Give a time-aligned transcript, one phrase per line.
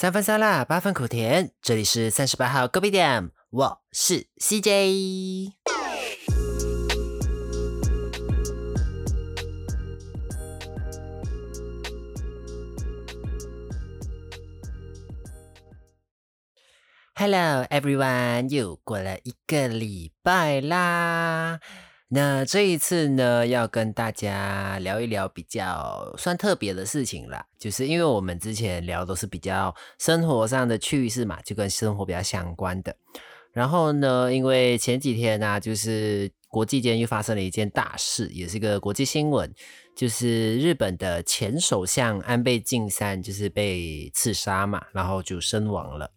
[0.00, 1.50] 三分酸辣，八分苦甜。
[1.60, 5.54] 这里是三十八号隔壁店，我是 CJ。
[17.16, 21.58] Hello everyone，又过了一个礼拜啦。
[22.10, 32.96] 那这一次呢，要跟大家聊一聊比较算特别的事情啦，就是因为我们之前聊都是比较生活上的趣事嘛，就跟生活比较相关的。
[33.52, 39.52] 然后呢，因为前几天呢，就是国际间又发生了一件大事，也是个国际新闻，
[39.94, 46.10] 就是日本的前首相安倍晋三就是被刺杀嘛，然后就身亡了。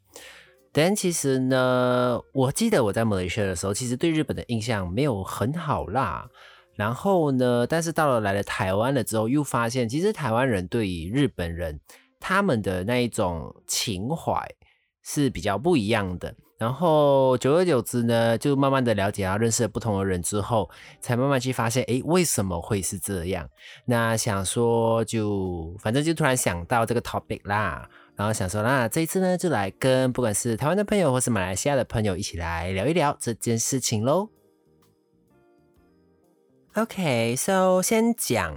[0.74, 6.30] 但其实呢，我记得我在马来西亚的时候，其实对日本的印象没有很好啦。
[6.76, 11.78] 然后呢，但是到了来了台湾了之后，又发现其实台湾人对于日本人
[12.20, 14.50] 他们的那一种情怀
[15.04, 16.34] 是比较不一样的。
[16.58, 20.70] 然后久而久之呢，就慢慢的了解啊，认识了不同的人之后，
[21.02, 23.50] 才慢慢去发现，哎，为什么会是这样？
[23.86, 27.90] 那想说就反正就突然想到这个 topic 啦。
[28.22, 34.30] 然后想说，那这一次呢，就来跟不管是台湾的朋友，或是马来西亚的朋友，一起来聊一聊这件事情喽。
[36.76, 38.56] OK，so 先讲，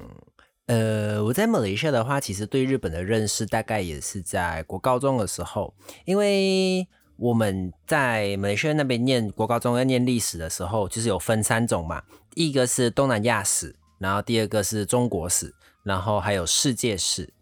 [0.66, 5.72] 呃，我在马来西亚的话，其实对日本的认识大概也是在国高中的时候，
[6.04, 12.02] 因为我们在马来西亚那边念国高中要念历史的时候，就是有分三种嘛，
[12.34, 17.32] 一个是东南亚史，然后第二个是中国史，然后还有世界史。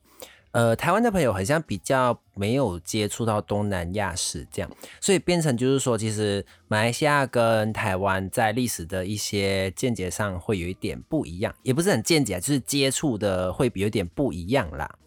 [0.53, 14.99] 呃，台湾的朋友好像比较没有接触到东南亚史这样，所以变成就是说，其实马来西亚跟台湾在历史的一些见解上会有一点不一样，也不是很见解，就是接触的会有点不一样啦。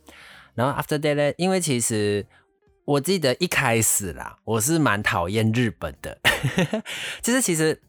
[0.55, 2.25] 然后 after that 呢，因为其实
[2.85, 6.17] 我记得一开始啦，我是蛮讨厌日本的，
[7.21, 7.79] 就是其实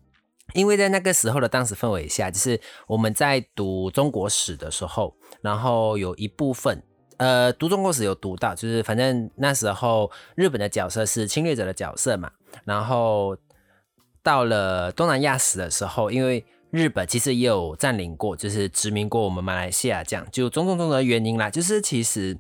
[0.53, 6.83] 因为在那个时候的当时氛围下，就是我们在读中国史的时候，然后有一部分。
[7.19, 12.31] 呃，读中国史有读到，就是反正那时候日本的角色是侵略者的角色嘛。
[12.65, 13.37] 然后
[14.23, 21.49] 到了东南亚史的时候，因为日本其实也有占领过，就是殖民过我们马来西亚，这样就种种种的原因啦。
[21.49, 22.37] 就是其实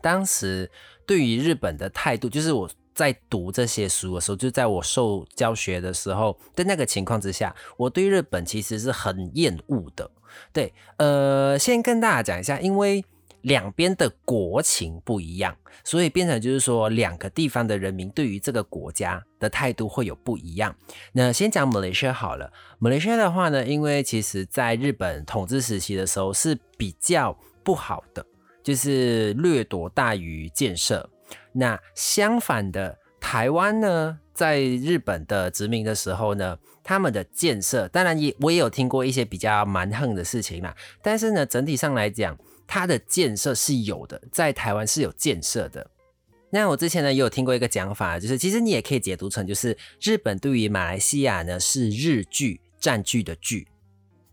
[0.00, 0.70] 当时
[1.04, 10.08] 对于日本的态度，就是我在读这些书的时候，就在我受教学的时候的那个情况之下，我对日本其实是很厌恶的。
[10.52, 13.04] 对，呃，先跟大家讲一下，因为。
[13.44, 20.74] 两边的国情不一样，所以变成就是说，两个地方的人民对于这个国家的态度会有不一样。
[21.12, 28.24] 那先讲马来西亚好了，马来西亚的话呢，因为其实在日本统治时期的时候是比较不好的，
[28.62, 31.10] 就是掠夺大于建设。
[31.52, 42.34] 那相反的，台湾呢，在日本的殖民的时候呢，他们的建设，当然也我也有听过一些比较蛮横的事情啦，但是呢，整体上来讲。
[42.66, 45.90] 它的建设是有的，在台湾是有建设的。
[46.50, 53.66] 那我之前呢也有听过一个讲法，就是其实你也可以解读成，就是日本对于马来西亚呢是日据占据的据，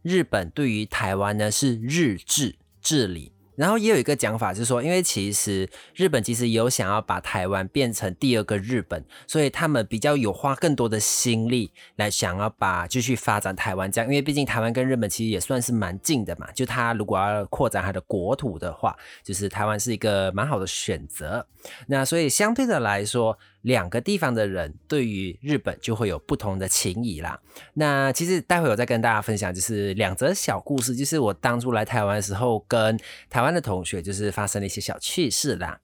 [0.03, 3.30] 日本对于台湾呢是日治治理。
[3.55, 14.09] 然后也有一个讲法是说，因为其实日本其实有想要把台湾变成第二个日本，所以他们比较有花更多的心力来想要把继续发展台湾这样。
[14.09, 21.45] 因为毕竟台湾跟日本其实也算是蛮近的嘛，就他如果要扩展他的国土的话，就是台湾是一个蛮好的选择。
[21.87, 23.37] 那所以相对的来说。
[23.61, 27.39] 两个地方的人对于日本就会有不同的情谊啦。
[27.73, 32.99] 那其实待会我再跟大家分享，就是两则小故事，就是我当初来台湾的时候，跟
[33.29, 35.79] 台湾的同学就是发生了一些小趣事啦。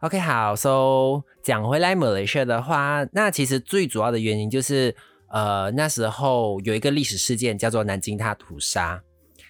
[0.00, 4.94] OK，好，So 讲回来马来西亚的话，那其实最主要的原因就是，
[5.28, 9.02] 呃，那时候有一个历史事件叫做南京大屠杀，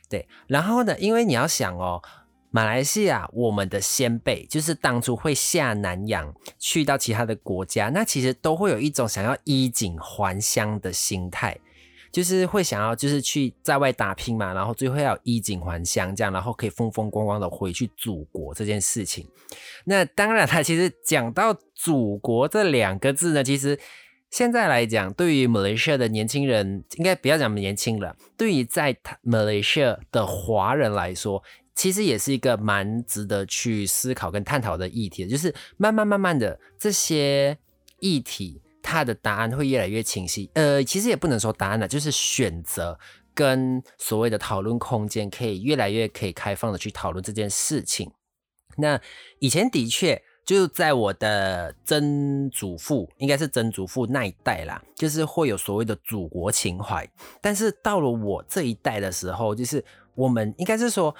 [0.08, 2.02] 对，然后呢，因为你要想哦。
[2.50, 11.58] 马来西亚，我们的先辈就是当初会下南洋去到其他的国家，那其实都会有一种想要衣锦还乡的心态，
[12.10, 19.28] 就是会想要就是去在外打拼嘛，然后最后要衣锦还乡这样，然后可以风风光光的回去祖国这件事情。
[19.84, 23.78] 那当然，他其实讲到祖国这两个字呢，其实
[24.30, 31.42] 现在来讲，对于马来西亚的年轻人，应该不要讲年轻了，对于在马来西亚的华人来说。
[31.78, 37.56] 其实也是一个蛮值得去思考跟探讨的议题，就是慢慢慢慢的这些
[38.00, 40.50] 议题，它的答案会越来越清晰。
[40.54, 42.98] 呃，其实也不能说答案了，就是选择
[43.32, 48.10] 跟所谓的讨论空间，可以越来越可以开放的去讨论这件事情。
[48.76, 49.00] 那
[49.38, 57.08] 以前的确就在我的曾祖父，应该是曾祖父那一代啦，就是会有所谓的祖国情怀。
[57.40, 59.84] 但是到了我这一代的时候，就是
[60.16, 61.14] 我们应该是说，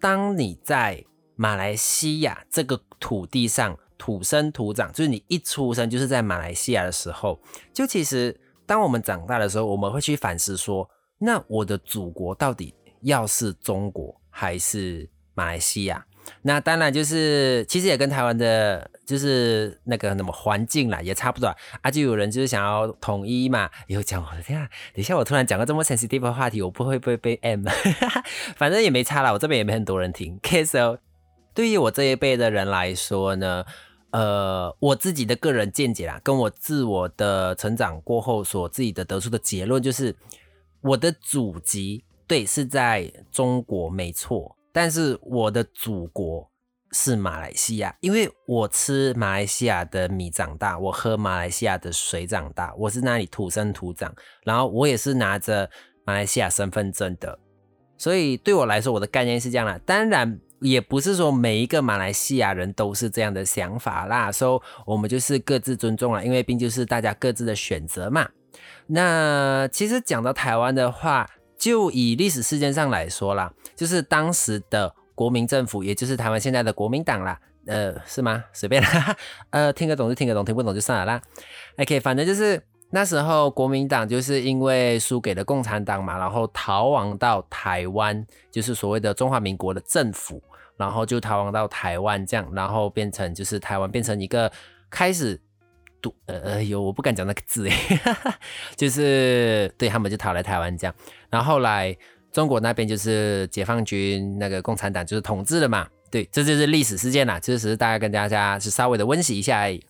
[0.00, 1.04] 当你在
[1.36, 7.40] 马来西亚这个土地上土生土长，就是你一出生就是在马来西亚的时候，
[7.72, 16.04] 就其实当我们长大的时候，我们会去反思说，那我的祖国到底要是中国还是马来西亚？
[16.42, 21.46] 那当然就是，其实也跟台湾的，就是那个什么环境啦，也差不多
[21.82, 21.90] 啊。
[21.90, 24.68] 就有人就是想要统一嘛，有讲我的天啊！
[24.94, 27.64] 等一下我突然讲个这么 sensitive 的话题，我不会不会被 M，
[28.56, 30.38] 反正也没差啦，我这边也没很多人听。
[30.42, 30.98] K S O，
[31.54, 33.64] 对于我这一辈的人来说呢，
[34.10, 40.14] 呃，我自己的个人见解啦，跟我自我的成长过后所自己的得出的结论就是，
[40.80, 44.57] 我的祖籍对是在中国没错。
[44.80, 46.48] 但是我的祖国
[46.92, 54.14] 是马来西亚，因为我吃马来西亚的米长大，我喝马来西亚的水长大，我是那里土生土长，
[54.44, 55.68] 然后我也是拿着
[56.04, 57.36] 马来西亚身份证的，
[57.96, 59.76] 所以对我来说，我的概念是这样的。
[59.80, 68.28] 当然，也不是说每一个马来西亚人都是这样的想法啦，所以我们就是各自尊重了，因为毕竟是大家各自的选择嘛。
[68.86, 71.28] 那其实讲到台湾的话，
[71.58, 78.44] 就以历史事件上来说啦，就是当时的国民政府，也就是台湾现在的国民党啦，呃，是吗？
[78.52, 79.16] 随便啦，
[79.50, 81.20] 呃，听得懂就听得懂，听不懂就算了啦。
[81.78, 90.40] OK，反正就是那时候国民党就是因为输给了共产党嘛，然后逃亡到台湾，就是所谓的中华民国的政府，
[90.76, 94.50] 然后就逃亡到台湾这样，然后变成就是台湾变成一个
[94.88, 95.40] 开始。
[96.00, 98.00] 都呃呃有我不敢讲那个字哎，
[98.76, 100.94] 就是对他们就逃来台湾这样，
[101.30, 101.96] 然后后来
[102.32, 109.84] 中国那边就是解放军那个共产党就是统治了嘛，对，这就是历史事件啦，这只是大家跟大家是稍微的温习一下而已。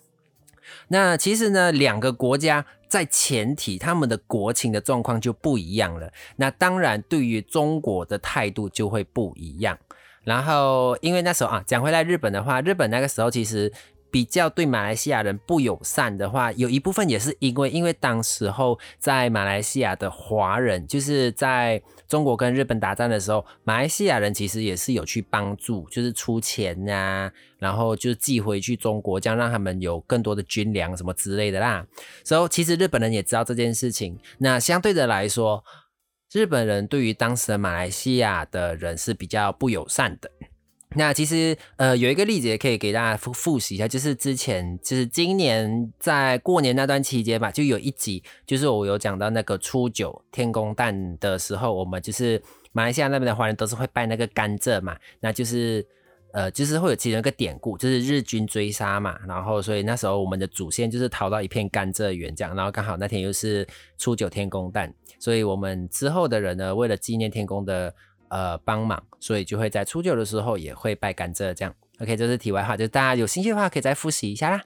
[0.88, 9.78] 那其实呢，两个国家在前提他们的国情的状况就不一样了，那当然对于中国的态度就会不一样。
[10.25, 13.72] 然后因为那时候啊，讲回来日本的话，日本那个时候其实。
[14.10, 31.87] 比较对马来西亚人不友善的话，有一部分也是因为，因为当时候在马来西亚的华人，就是在中国跟日本打仗的时候，马来西亚人其实也是有去帮助，就是出钱啊，然后就寄回去中国，这样让他们有更多的军粮什么之类的啦。
[32.25, 34.19] 所以其实日本人也知道这件事情。
[34.38, 35.62] 那相对的来说，
[36.32, 40.31] 日本人对于当时的马来西亚的人是比较不友善的。
[40.94, 52.43] 那其实呃有一个例子也可以给大家复复习一下，就是之前就是今年在过年那段期间吧，就有一集就是我有讲到那个初九天公诞的时候，我们就是
[52.73, 55.87] 马来西亚那边的华人都是会拜那个甘蔗嘛，那就是
[56.32, 63.67] 呃就是会有其中一个典故，就是日军追杀嘛，然后所以那时候我们的祖先就是逃到一片甘蔗园这样，然后刚好那天又是
[63.99, 67.94] 初九天公诞，所以我们之后的人呢，为了纪念天公的。
[68.30, 71.75] 呃，帮忙，所以就会在初九的时候也会拜甘蔗，这样。
[72.00, 74.62] OK，这是题外话，就大家有兴趣的话可以再复习一下啦。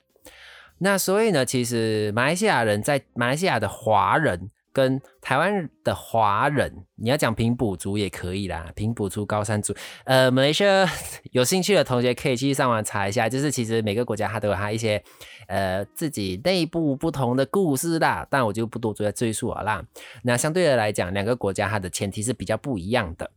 [0.79, 9.73] 那所以呢，其实马来西亚人在马来西亚的华人跟台湾的华人，你要讲平埔族也可以啦，平埔族、高山族。
[10.05, 10.87] 呃，马来西亚
[11.31, 15.03] 有兴趣的同学可以去上网查一下，就是其实每个国家它都有它一些
[15.47, 19.85] 呃自己内部不同的故事啦，但我就不多做赘述了啦。
[20.25, 23.31] 那相对的来讲，两个国家它的前提是比较不一样的。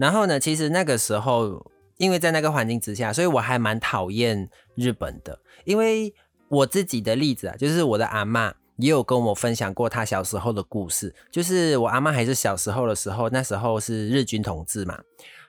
[0.00, 5.38] 然后呢，其实那个时候，因为在那个环境之下，所以我还蛮讨厌日本的。
[5.64, 6.12] 因为
[6.48, 11.14] 我自己的例子啊，就是我的阿妈也有跟我分享过她小时候的故事。
[11.30, 14.98] 就是我阿妈还是小时候的时候，那时候是日军统治嘛。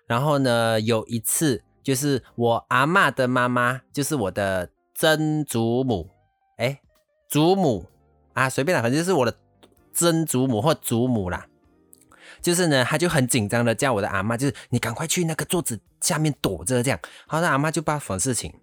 [0.06, 6.10] 然后呢，有一次，就是我阿妈的妈妈，就是我的曾祖母，
[6.58, 6.82] 哎，
[7.30, 7.86] 祖母
[8.34, 9.34] 啊，随便啦，反正就是我的
[9.94, 11.48] 曾祖母或祖母啦。
[12.42, 17.00] 就是呢，他就很紧张的叫我的阿妈，就是你赶快去那个桌子下面躲着这样。
[17.28, 18.54] 好，那阿妈就把什么事情，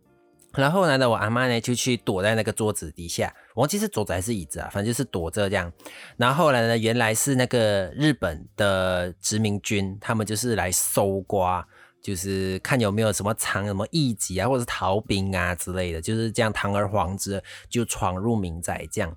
[0.54, 5.73] 然后来呢，我阿妈呢就去躲在那个桌子底下，我忘记是桌子还是椅子啊，反正就是躲着这样。
[6.16, 11.66] 然后后来呢，原来是那个日本的殖民军，他们就是来搜刮，
[12.02, 19.17] 就是看有没有什么藏什么异己啊，或者是逃兵啊之类的，就是这样堂而皇之就闯入民宅这样。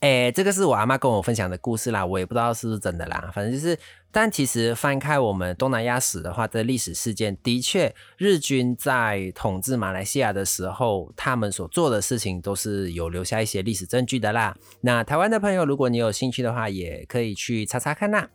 [0.00, 3.30] 哎，这个是我阿妈跟我分享的故事啦，我也不知道是不是真的啦。
[3.34, 3.76] 反正就是，
[4.12, 14.54] 但其实翻开我们东南亚史的话，这历史事件的确，日军在统治马来西亚的时候，他们所做的事情都是有留下一些历史证据的啦。
[14.82, 18.28] 那台湾的朋友，如果你有兴趣的话，也可以去查查看啦。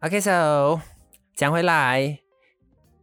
[0.00, 0.78] OK，so
[1.34, 2.18] 讲回来，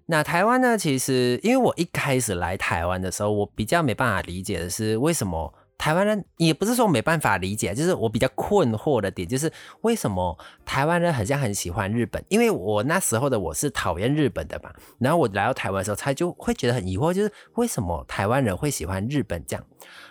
[0.06, 0.78] 那台湾呢？
[0.78, 5.54] 其实因为我一开始来台湾的时候，我比较没办法理解的是为什么。
[5.76, 12.24] 台湾人也不是说没办法理解，就是我比较困惑的点，就是为什么台湾人好像很喜欢日本？
[12.30, 19.66] 因为我那时候的我是讨厌日本的嘛，然后我来到台湾的时候，他就会觉得很疑惑，就是为什么台湾人会喜欢日本这样？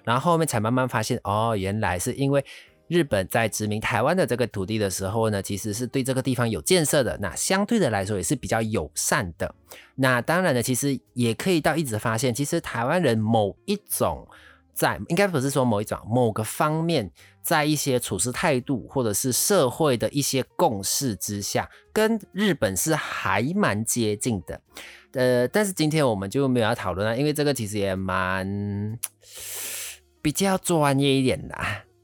[0.05, 2.45] 然后后面才慢慢发现，哦，原来是因为
[2.93, 9.55] 日本在殖民台湾的这个土地的时候呢，其实是对这个地方有建设的，那相对的来说也是比较友善的。
[9.95, 14.29] 那当然呢，其实也可以到一直发现，其实台湾人某一种。
[14.75, 24.59] 在应该不是说某一种某个方面，在一些处事态度或者是社会的一些共识之下，跟日本是还蛮接近的。
[25.13, 28.99] 呃，但是今天我们就没有要讨论了，因为这个其实也蛮
[30.23, 31.55] 比较专业一点的。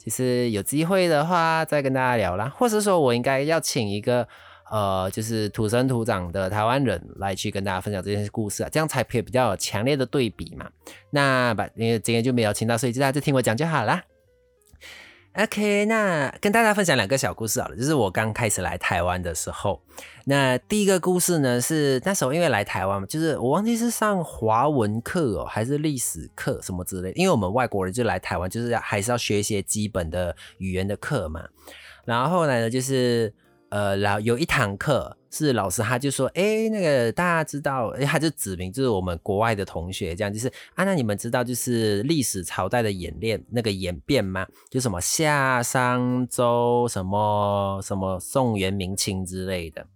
[0.08, 4.26] 是有机会的话再跟大家聊啦，或是说我应该要请一个。
[4.70, 10.68] 呃，就是土生土长的台湾人来去跟大家分享这些故事啊，这样才可以比较有强烈的对比嘛。
[11.08, 14.04] 那把因为今天就没有请到，所以大家就听我讲就好啦。
[15.34, 19.80] OK，那跟大家分享两个小故事好了，就是我刚开始来台湾的时候，
[20.24, 31.44] 那第一个故事呢是那时候因为来台湾嘛，就是我忘记是上华文课哦，还是历史课什么之类，因为我们外国人就来台湾，就是要还是要学一些基本的语言的课嘛。
[32.04, 33.32] 然后后来呢，就是。
[33.70, 44.46] 呃，然后有一堂课是老师，他就说，哎，那个大家知道，哎，他就指明就是我们国外的同学，这样就是啊，那你们知道就是历史朝代的演练那个演变吗？
[44.70, 49.86] 就什么夏商周什么什么宋元明清之类的，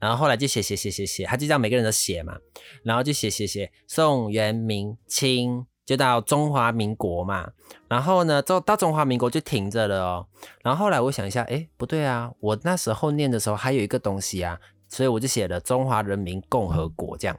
[0.00, 2.38] 然后后来就写写写写写，他就让每个人都写嘛，
[2.82, 5.66] 然后就写写写宋元明清。
[5.84, 7.50] 就到中华民国嘛，
[7.88, 10.26] 然后呢，到到中华民国就停着了哦。
[10.62, 17.36] 然后后来我想一下，哎，不对啊，我那时候念的时候还有一个东西啊，所以我就写了中华人民共和国这样。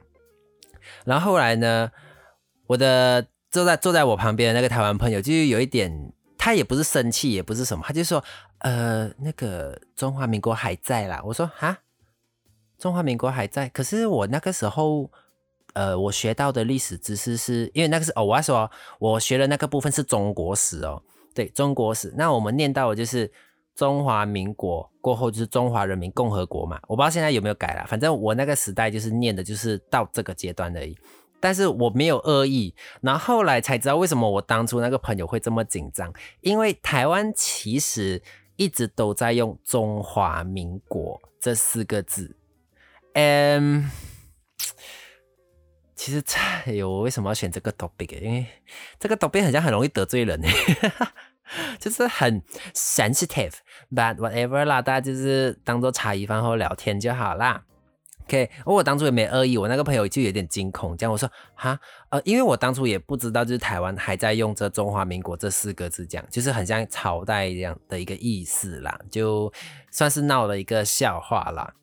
[1.06, 1.90] 然后后来呢，
[2.66, 8.22] 我的坐在坐在我旁边的那个台湾朋友，就有一点，他也不是生气，也不是什么，他就说，
[8.58, 11.22] 呃，那个中华民国还在啦。
[11.24, 11.78] 我说，哈，
[12.78, 15.10] 中华民国还在，可是我那个时候。
[15.74, 21.02] 呃，我学到的历史知识是因为那个是哦，我要说，我学的那个部分是中国史哦，
[21.34, 22.14] 对中国史。
[22.16, 23.30] 那我们念到的就是
[23.74, 27.84] 中华民国过后就是中华人民共和国嘛，我不知道现在有没有改了。
[27.86, 30.96] 反正我那个时代就是念的就是到这个阶段而已。
[31.40, 38.22] 但是我没有恶意，然后后来才知道为什么我当初那个朋友会这么紧张，因为台湾其实
[38.56, 42.36] 一直都在用中华民国这四个字，
[43.14, 43.90] 嗯。
[45.94, 46.22] 其实，
[46.66, 48.20] 哎呦我为什么要选这个 topic？
[48.20, 48.46] 因为
[48.98, 50.48] 这个 topic 好像很容易得罪人呢，
[51.78, 52.42] 就是很
[52.74, 57.64] sensitive，but whatever 啦，大家就是当做茶余饭后聊天就好啦。
[58.24, 69.52] OK，我当初也没恶意，我那个朋友就有点惊恐，这样我说哈，呃，因为我当初也不知道，就是台湾还在用这中华民国这四个字，讲就是很像朝代这样的一个意思啦，就
[69.90, 71.74] 算是闹了一个笑话啦。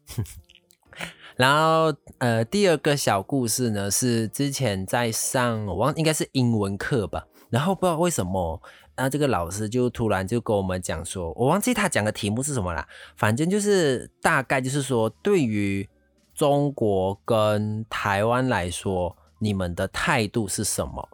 [1.42, 7.26] 然后，呃，第二个小故事呢，是之前在上，我忘应该是英文课吧。
[7.50, 8.62] 然后不知道为什么，
[8.96, 12.88] 那这个老师就突然就跟我们讲说，我忘记他讲的题目是什么了。
[13.16, 15.90] 反正就是大概就是说，对于
[16.36, 21.10] 中国跟台湾来说，你们的态度是什么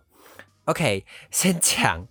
[0.65, 2.05] ？OK， 先讲。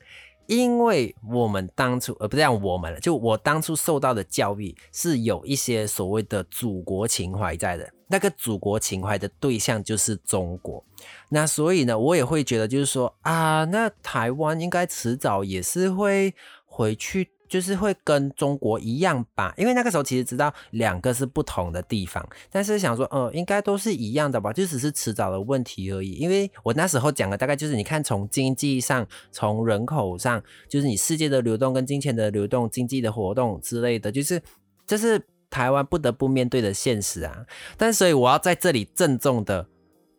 [0.47, 10.85] 因为我们当初，呃，不是讲我们，就我当初受到的教育是有一些所谓的祖国情怀在的，那个祖国情怀的对象就是中国，
[11.29, 16.35] 那所以呢，我也会觉得就是说啊，那台湾应该迟早也是会
[16.65, 17.31] 回去。
[17.49, 26.15] 就是会跟中国一样吧，因为那个时候其实知道两个是不同的地方，但是想说，呃，应该都是一样的吧，就只是迟早的问题而已。
[26.15, 34.43] 因为我那时候讲的大概就是，你看从经济上、从人口上，就是你世界的流动跟金钱的流动、经济的活动之类的，就是
[34.85, 37.47] 这是台湾不得不面对的现实啊。
[37.77, 39.67] 但所以我要在这里郑重的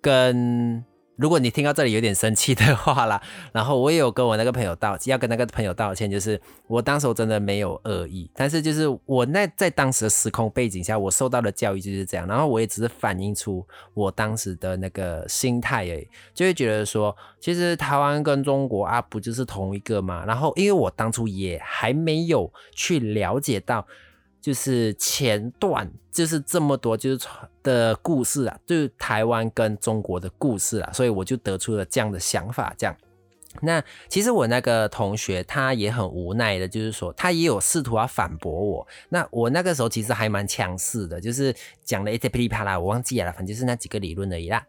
[0.02, 0.84] 跟。
[1.20, 3.20] 如果你听到这里有点生气的话啦，
[3.52, 13.66] 然后我也有跟我那个朋友道，要跟那个朋友道歉，就是我当时我真的没有恶意，但是就是我那在当时的时空背景下，我受到的教育就是这样，然后我也只是反映出
[13.96, 23.84] 我当时的那个心态而已，就会觉得说，其实台湾跟中国啊不就是同一个嘛，然后因为我当初也还没有去了解到。
[24.48, 27.28] 就是前段就是这么多就是
[27.62, 32.96] 的故事啊，就是台湾跟中国的故事啊，所以我就得出了这样的想法，这样。
[33.62, 38.88] 那其实我那个同学他也很无奈的，就是说他也有试图要反驳我。
[39.10, 44.66] 那我那个时候其实还蛮强势的，就是讲了一些噼里啪啦，我忘记了，反正就是那几个理论而已啦。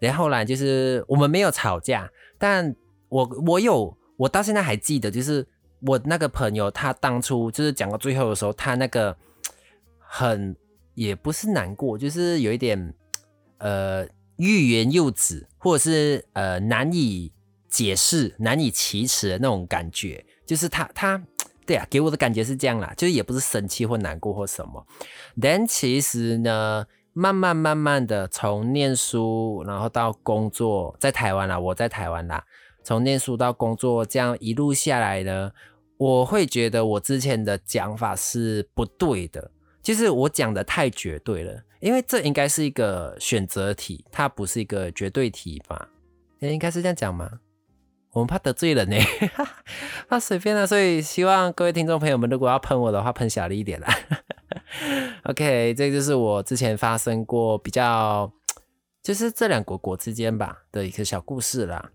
[0.00, 2.76] 然后呢就是我们没有吵架，但
[3.08, 5.46] 我我有，我到现在还记得，就是
[5.86, 9.16] 我那个朋友他当初就是讲到最后的时候，他那个
[9.98, 10.56] 很
[10.94, 12.94] 也不是难过，就是有一点
[13.58, 17.32] 呃欲言又止，或者是呃难以。
[17.66, 21.20] 解释难以启齿的那种感觉，就是他他
[21.66, 24.86] 对啊，给我的感觉是这样啦，就是也不是生气或难过或什么。
[25.42, 32.44] 但其实呢，慢慢慢慢的从念书，然后到工作，在台湾啦，我在台湾啦，
[32.84, 35.50] 从念书到工作这样一路下来呢，
[35.96, 39.50] 我会觉得我之前的讲法是不对的，
[39.82, 45.88] 就是我讲的太绝对了，因为这应该是一个选择题，它不是一个绝对题吧？
[46.40, 47.40] 应该是这样讲吗？
[48.10, 48.96] 我们怕得罪人呢，
[50.08, 53.88] 怕随便了，所以希望各位听众朋友们，如果要喷我的话，喷小力一点啦。
[55.24, 58.30] OK，这就是我之前发生过比较，
[59.02, 61.90] 就是这两国国之间吧的一个小故事啦。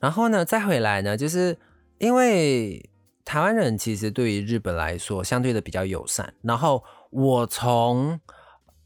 [0.00, 1.56] 然后呢，再回来呢，就是
[2.04, 2.90] 因为
[3.24, 6.34] 台湾人其实对于日本来说相对的比较友善。
[6.42, 8.20] 然后我从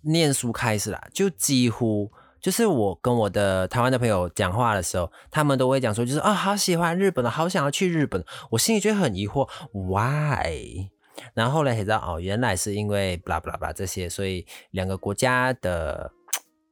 [0.02, 2.10] 念书开始啦，就几乎。
[2.40, 8.24] 就是我跟我的台湾的朋友讲话的时候，他们都会讲说，就是啊，好喜欢日本的，好想要去日本。
[8.50, 10.88] 我心里就很疑惑，why？
[11.34, 16.12] 然后后来才知道，哦，原来是因为 blah blah blah 这些，所以两个国家的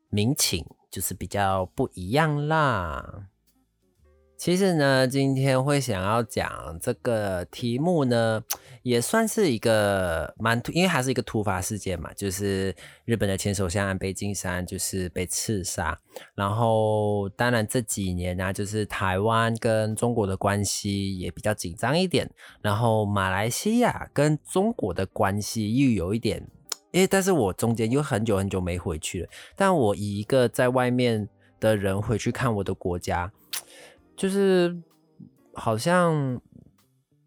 [0.09, 3.26] 民情就是比较不一样啦。
[4.37, 8.43] 其实呢，今天会想要讲这个题目呢，
[8.83, 12.75] 也算是一个蛮突，因为还是一个突发事件嘛，就是
[13.07, 15.99] 日本的前首相安倍晋三就是被刺杀，
[16.35, 26.47] 然后当然这几年呢，就是台湾跟中国的关系也比较紧张一点，然后马来西亚跟中国的关系又有一点，
[26.93, 31.26] 因为但是我中间又很久很久没回去了，但我以一个在外面
[31.59, 33.33] 的人回去看我的国家。
[34.16, 34.76] 就是
[35.54, 36.40] 好像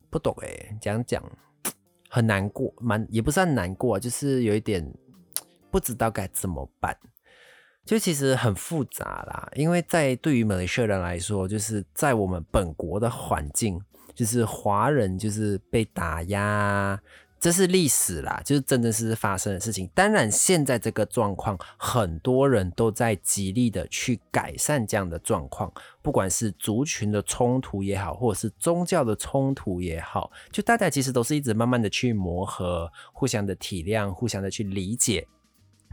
[0.09, 1.23] 不懂哎，讲讲
[2.09, 4.91] 很难过，蛮也不算难过，就是有一点
[5.69, 6.97] 不知道该怎么办。
[7.85, 13.81] 就其实很复杂啦，因为在对于马来西亚人来说，就是在我们本国的环境，
[14.13, 17.01] 就是华人就是被打压。
[17.39, 19.89] 这是历史啦，就是真的是发生的事情。
[19.95, 25.71] 当然，现在这个状况，很多人都在极力的去改善这样的状况，
[26.01, 35.25] 不管是族群的冲突也好，或者是宗教的冲突也好，就大家其实都是一直慢慢的去磨合，互相的体谅，互相的去理解，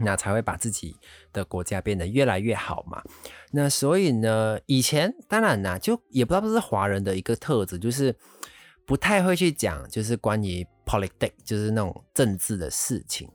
[0.00, 0.96] 那才会把自己
[1.32, 3.00] 的国家变得越来越好嘛。
[3.52, 8.14] 那所以呢，以前当然呢，就也不知道这是华人的一个特质，就是
[8.86, 10.66] 不太会去讲，就是关于。
[10.86, 13.28] politics 就是那种政治的事情，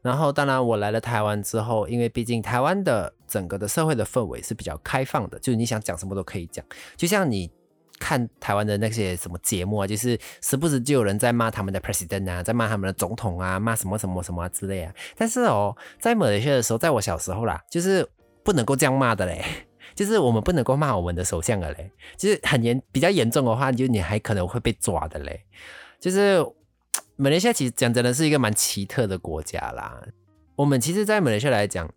[0.00, 6.64] 然后当然我来了台湾之后，因为毕竟台湾的整个的社会的氛围是比较开放的，就是你想讲什么都可以讲。
[6.96, 7.50] 就像你
[7.98, 14.90] 看台湾的那些什么节目啊，就是时不时就有人在骂他们的 president 啊，在骂他们的总统啊，骂什么什么什么之类啊。
[15.14, 18.08] 但是哦，在某一些的时候，在我小时候啦，就是
[18.42, 19.44] 不能够这样骂的嘞，
[19.94, 25.40] 就是我们不能够骂我们的首相的嘞，就是很严比较严重的话，就你还可能会被抓的嘞，
[26.00, 26.44] 就是。
[27.16, 30.02] 马来西亚其实讲真的是一个蛮奇特的国家啦。
[30.56, 31.88] 我们其实，在马来西亚来讲，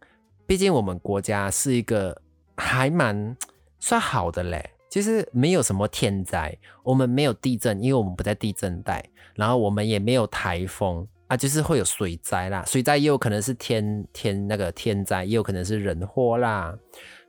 [0.45, 2.21] 毕竟我们国家是一个
[2.55, 3.35] 还蛮
[3.79, 4.69] 算好的嘞。
[4.91, 9.03] 其实没有什么天灾，我们没有地震，因为我们不在地震带。
[9.33, 12.63] 然后我们也没有台风啊，就是会有水灾啦。
[12.67, 16.77] 水灾也有可能是天天那个天灾，也有可能是人祸啦。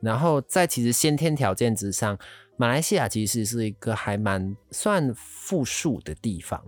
[0.01, 2.19] 然后在其实先天条件之上，
[2.57, 6.63] 马来西亚其实是一个还蛮算富庶的地方。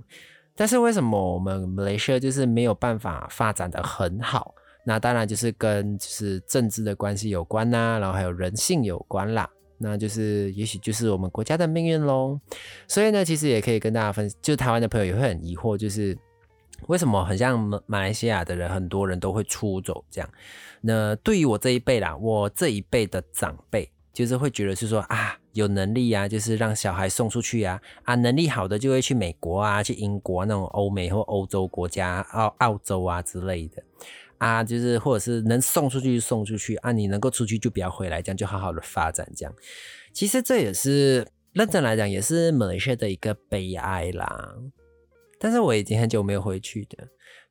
[0.56, 4.54] 但是为什么我们马来西亚就是没有办法发展的很好？
[4.84, 9.48] 那当然就是跟就是政治的关系有关呐，然后还有人性有关啦。
[9.78, 12.38] 那就是也许就是我们国家的命运喽。
[12.86, 16.16] 所以呢，其实也可以跟大家分，就台湾的朋友也会很疑惑，就是
[16.88, 20.30] 为什么很像马马来西亚的人，很多人都会出走这样。
[20.80, 23.90] 那对于我这一辈啦，我这一辈的长辈。
[24.12, 33.80] 就是会觉得是说啊，有能力啊，就是让小孩送出去啊，啊，能力好的就会去美国啊，去英国那种欧美或欧洲国家，澳澳洲啊之类的，
[34.38, 39.54] 啊，就是或者是能送出去就送出去啊，你能够出去就不要回来，这样就好好的发展这样。
[40.12, 44.56] 其实这也是认真来讲，也是马来西亚的一个悲哀啦。
[45.40, 46.98] 但是我已经很久没有回去的。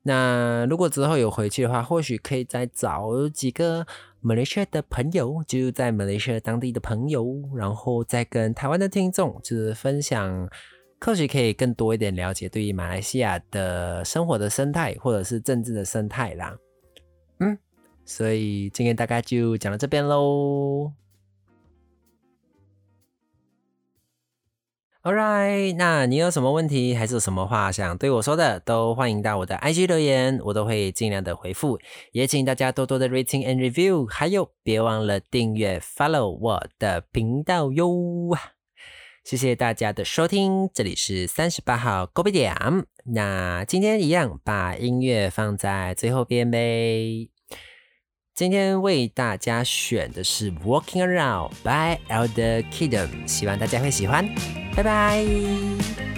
[0.02, 3.86] 那如果之后有回去的话，或许可以再找几个
[4.20, 10.48] 马来西亚的朋友，就在马来西亚当地的朋友，然后再跟台湾的听众，就是分享，
[11.00, 16.56] 或许可以更多一点了解对于马来西亚的生活的生态，或者是政治的生态啦。
[17.40, 17.58] 嗯，
[18.06, 20.92] 所以今天大概就讲到这边喽。
[25.02, 31.78] Alright，那你有什么问题，还是有什么话想对我说的，都欢迎到我的 IG 留言，我都会尽量的回复。
[32.12, 37.88] 也请大家多多的 rating and review，还有别忘了订阅 follow 我的频道哟。
[39.24, 42.54] 谢谢大家的收听，这里是三十八号高比点。
[43.06, 47.30] 那今天一样把音乐放在最后边呗。
[48.34, 54.28] 今天为大家选的是《Walking Around》by Elder Kingdom，希望大家会喜欢。
[54.82, 56.09] 拜拜。